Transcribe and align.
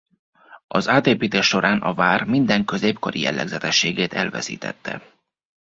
Az 0.67 0.87
átépítés 0.87 1.45
során 1.47 1.81
a 1.81 1.93
vár 1.93 2.23
minden 2.23 2.65
középkori 2.65 3.19
jellegzetességét 3.19 4.13
elveszítette. 4.13 5.01